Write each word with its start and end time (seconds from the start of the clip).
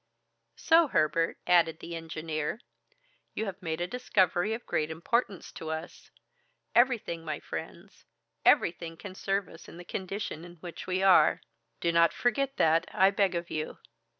"So, 0.55 0.87
Herbert," 0.87 1.37
added 1.45 1.77
the 1.79 1.95
engineer, 1.95 2.59
"you 3.35 3.45
have 3.45 3.61
made 3.61 3.79
a 3.81 3.85
discovery 3.85 4.51
of 4.55 4.65
great 4.65 4.89
importance 4.89 5.51
to 5.51 5.69
us. 5.69 6.09
Everything, 6.73 7.23
my 7.23 7.39
friends, 7.39 8.05
everything 8.43 8.97
can 8.97 9.13
serve 9.13 9.47
us 9.47 9.69
in 9.69 9.77
the 9.77 9.85
condition 9.85 10.43
in 10.43 10.55
which 10.55 10.87
we 10.87 11.03
are. 11.03 11.41
Do 11.81 11.91
not 11.91 12.13
forget 12.13 12.57
that, 12.57 12.87
I 12.91 13.11
beg 13.11 13.35
of 13.35 13.51
you." 13.51 13.77